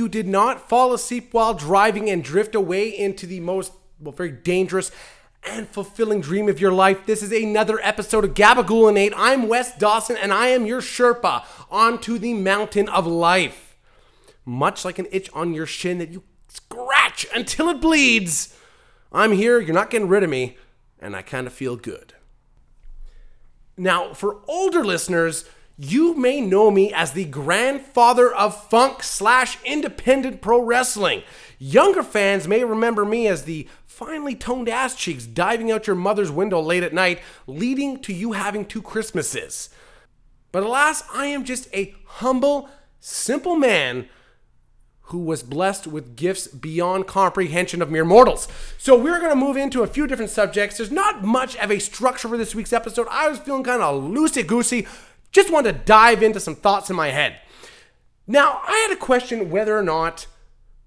[0.00, 4.32] you did not fall asleep while driving and drift away into the most, well, very
[4.32, 4.90] dangerous
[5.44, 7.04] and fulfilling dream of your life.
[7.04, 9.12] This is another episode of Gabagool and 8.
[9.14, 13.76] I'm Wes Dawson and I am your Sherpa onto the mountain of life.
[14.46, 18.56] Much like an itch on your shin that you scratch until it bleeds.
[19.12, 20.56] I'm here, you're not getting rid of me,
[20.98, 22.14] and I kind of feel good.
[23.76, 25.44] Now, for older listeners,
[25.82, 31.22] you may know me as the grandfather of funk slash independent pro wrestling.
[31.58, 36.30] Younger fans may remember me as the finely toned ass cheeks diving out your mother's
[36.30, 39.70] window late at night, leading to you having two Christmases.
[40.52, 44.06] But alas, I am just a humble, simple man
[45.04, 48.46] who was blessed with gifts beyond comprehension of mere mortals.
[48.78, 50.76] So we're going to move into a few different subjects.
[50.76, 53.08] There's not much of a structure for this week's episode.
[53.10, 54.86] I was feeling kind of loosey goosey.
[55.32, 57.36] Just wanted to dive into some thoughts in my head.
[58.26, 60.26] Now, I had a question whether or not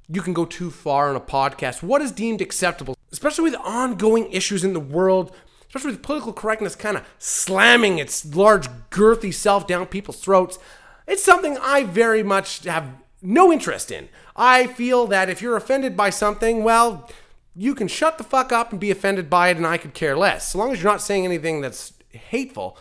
[0.08, 1.82] you can go too far on a podcast.
[1.82, 5.36] What is deemed acceptable, especially with ongoing issues in the world,
[5.68, 10.60] especially with political correctness kind of slamming its large, girthy self down people's throats?
[11.08, 12.90] It's something I very much have
[13.22, 14.10] no interest in.
[14.36, 17.10] I feel that if you're offended by something, well,
[17.56, 20.18] you can shut the fuck up and be offended by it, and I could care
[20.18, 22.78] less, so long as you're not saying anything that's hateful.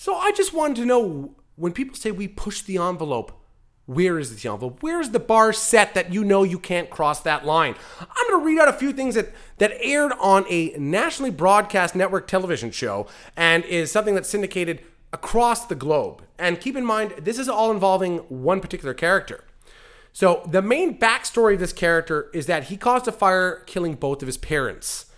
[0.00, 3.38] So I just wanted to know when people say we push the envelope,
[3.84, 4.82] where is the envelope?
[4.82, 7.74] Where is the bar set that you know you can't cross that line?
[8.00, 9.28] I'm going to read out a few things that,
[9.58, 14.80] that aired on a nationally broadcast network television show and is something that's syndicated
[15.12, 16.22] across the globe.
[16.38, 19.44] And keep in mind, this is all involving one particular character.
[20.14, 24.22] So, the main backstory of this character is that he caused a fire, killing both
[24.22, 25.09] of his parents.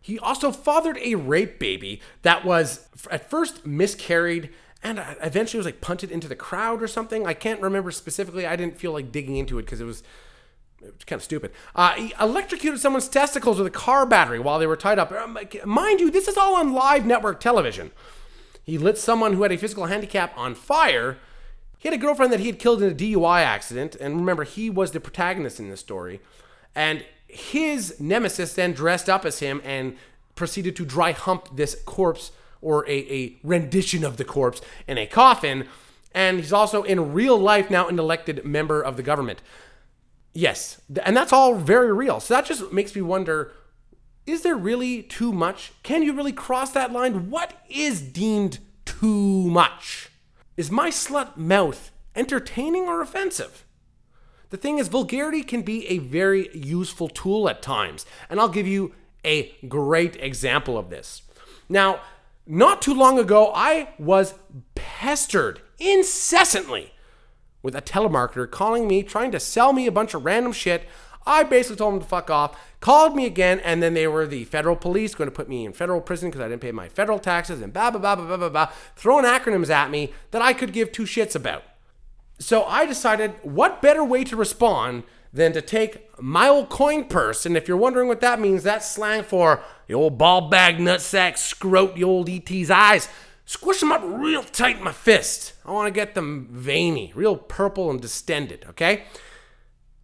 [0.00, 4.50] He also fathered a rape baby that was at first miscarried
[4.82, 7.26] and eventually was like punted into the crowd or something.
[7.26, 8.46] I can't remember specifically.
[8.46, 10.02] I didn't feel like digging into it because it was
[10.82, 11.52] it was kind of stupid.
[11.74, 15.12] Uh, he electrocuted someone's testicles with a car battery while they were tied up.
[15.12, 17.90] Um, mind you, this is all on live network television.
[18.64, 21.18] He lit someone who had a physical handicap on fire.
[21.76, 23.94] He had a girlfriend that he had killed in a DUI accident.
[23.96, 26.20] And remember, he was the protagonist in this story.
[26.74, 29.96] And his nemesis then dressed up as him and
[30.34, 32.32] proceeded to dry hump this corpse
[32.62, 35.66] or a, a rendition of the corpse in a coffin.
[36.12, 39.40] And he's also in real life now an elected member of the government.
[40.32, 42.20] Yes, and that's all very real.
[42.20, 43.52] So that just makes me wonder
[44.26, 45.72] is there really too much?
[45.82, 47.30] Can you really cross that line?
[47.30, 50.10] What is deemed too much?
[50.56, 53.64] Is my slut mouth entertaining or offensive?
[54.50, 58.66] The thing is, vulgarity can be a very useful tool at times, and I'll give
[58.66, 58.92] you
[59.24, 61.22] a great example of this.
[61.68, 62.00] Now,
[62.46, 64.34] not too long ago, I was
[64.74, 66.92] pestered incessantly
[67.62, 70.88] with a telemarketer calling me, trying to sell me a bunch of random shit
[71.26, 74.44] I basically told them to fuck off, called me again, and then they were the
[74.44, 77.18] federal police going to put me in federal prison because I didn't pay my federal
[77.18, 80.52] taxes and blah, blah, blah, blah, blah, blah, blah, throwing acronyms at me that I
[80.52, 81.62] could give two shits about.
[82.40, 87.46] So I decided what better way to respond than to take my old coin purse.
[87.46, 91.34] And if you're wondering what that means, that's slang for the old ball bag nutsack
[91.34, 93.08] scrote the old ET's eyes.
[93.44, 95.52] Squish them up real tight in my fist.
[95.64, 99.04] I want to get them veiny, real purple and distended, okay?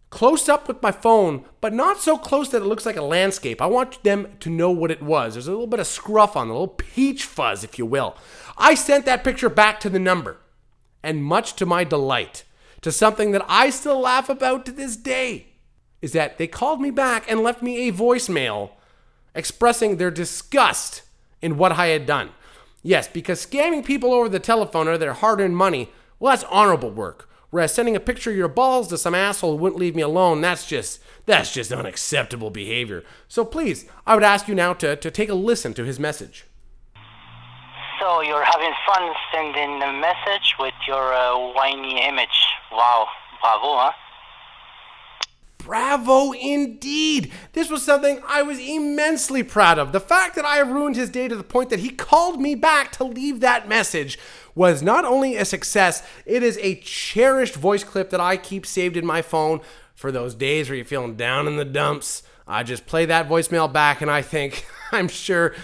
[0.09, 3.61] close up with my phone, but not so close that it looks like a landscape.
[3.61, 5.33] I want them to know what it was.
[5.33, 8.15] There's a little bit of scruff on, a little peach fuzz, if you will.
[8.57, 10.37] I sent that picture back to the number,
[11.03, 12.43] and much to my delight,
[12.81, 15.47] to something that I still laugh about to this day,
[16.01, 18.71] is that they called me back and left me a voicemail
[19.33, 21.03] expressing their disgust
[21.41, 22.31] in what I had done.
[22.83, 26.91] Yes, because scamming people over the telephone or their hard earned money, well, that's honorable
[26.91, 27.29] work.
[27.49, 30.41] Whereas sending a picture of your balls to some asshole who wouldn't leave me alone,
[30.41, 33.03] that's just that's just unacceptable behavior.
[33.27, 36.45] So please, I would ask you now to, to take a listen to his message.
[37.99, 42.45] So you're having fun sending a message with your uh, whiny image.
[42.71, 43.07] Wow,
[43.41, 43.91] bravo, huh?
[45.57, 47.31] Bravo indeed.
[47.53, 49.93] This was something I was immensely proud of.
[49.93, 52.91] The fact that I ruined his day to the point that he called me back
[52.93, 54.19] to leave that message
[54.53, 58.95] was not only a success, it is a cherished voice clip that I keep saved
[58.95, 59.59] in my phone
[59.95, 62.21] for those days where you're feeling down in the dumps.
[62.47, 65.55] I just play that voicemail back and I think, I'm sure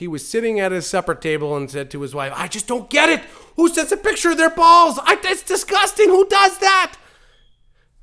[0.00, 2.88] he was sitting at his supper table and said to his wife, I just don't
[2.88, 3.20] get it.
[3.56, 4.98] Who sends a picture of their balls?
[5.02, 6.08] I, it's disgusting.
[6.08, 6.96] Who does that?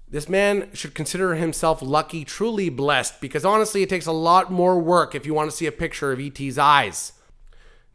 [0.07, 4.79] This man should consider himself lucky, truly blessed, because honestly, it takes a lot more
[4.79, 7.13] work if you want to see a picture of E.T.'s eyes.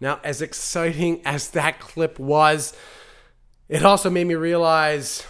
[0.00, 2.76] Now, as exciting as that clip was,
[3.68, 5.24] it also made me realize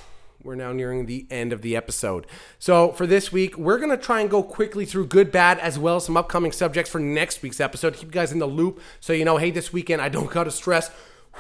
[0.45, 2.27] we're now nearing the end of the episode.
[2.59, 5.97] So for this week, we're gonna try and go quickly through good, bad, as well
[5.97, 7.95] as some upcoming subjects for next week's episode.
[7.95, 10.51] Keep you guys in the loop so you know, hey, this weekend I don't gotta
[10.51, 10.91] stress.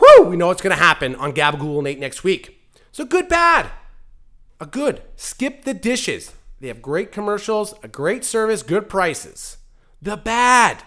[0.00, 0.24] Whoo!
[0.24, 2.60] We know what's gonna happen on Gabagool Nate next week.
[2.92, 3.70] So good, bad.
[4.60, 5.02] A good.
[5.16, 6.32] Skip the dishes.
[6.60, 9.56] They have great commercials, a great service, good prices.
[10.00, 10.84] The bad.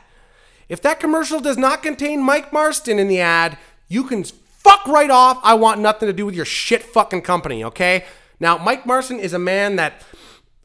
[0.70, 3.58] If that commercial does not contain Mike Marston in the ad,
[3.88, 4.24] you can
[4.66, 5.40] fuck right off.
[5.44, 8.06] I want nothing to do with your shit fucking company, okay?
[8.40, 10.04] Now, Mike Marston is a man that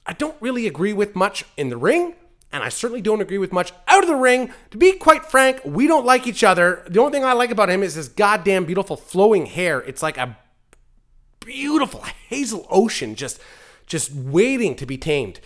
[0.07, 2.15] I don't really agree with much in the ring,
[2.51, 4.53] and I certainly don't agree with much out of the ring.
[4.71, 6.83] To be quite frank, we don't like each other.
[6.89, 9.81] The only thing I like about him is his goddamn beautiful flowing hair.
[9.81, 10.39] It's like a
[11.41, 13.41] beautiful hazel ocean just
[13.87, 15.41] just waiting to be tamed.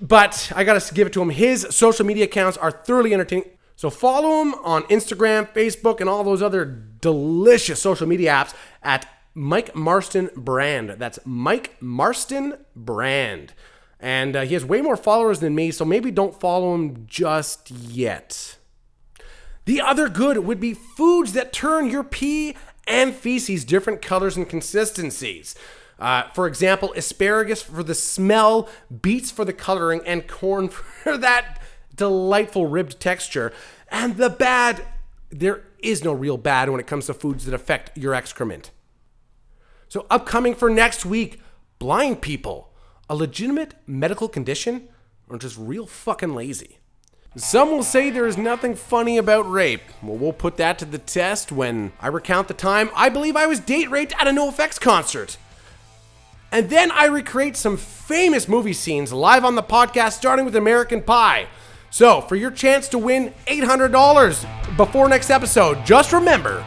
[0.00, 1.30] But I gotta give it to him.
[1.30, 3.48] His social media accounts are thoroughly entertaining.
[3.82, 9.08] So follow him on Instagram, Facebook, and all those other delicious social media apps at
[9.34, 10.90] Mike Marston Brand.
[10.90, 13.54] That's Mike Marston Brand.
[13.98, 17.72] And uh, he has way more followers than me, so maybe don't follow him just
[17.72, 18.56] yet.
[19.64, 22.54] The other good would be foods that turn your pee
[22.86, 25.56] and feces different colors and consistencies.
[25.98, 28.68] Uh, for example, asparagus for the smell,
[29.00, 30.68] beets for the coloring, and corn
[31.02, 31.61] for that
[31.94, 33.52] delightful ribbed texture.
[33.90, 34.84] And the bad,
[35.30, 38.70] there is no real bad when it comes to foods that affect your excrement.
[39.88, 41.40] So, upcoming for next week,
[41.78, 42.72] blind people,
[43.10, 44.88] a legitimate medical condition,
[45.28, 46.78] or just real fucking lazy.
[47.36, 49.82] Some will say there is nothing funny about rape.
[50.02, 53.46] Well, we'll put that to the test when I recount the time I believe I
[53.46, 55.38] was date raped at a NoFX concert.
[56.50, 61.00] And then I recreate some famous movie scenes live on the podcast, starting with American
[61.00, 61.46] Pie.
[61.92, 66.64] So, for your chance to win $800 before next episode, just remember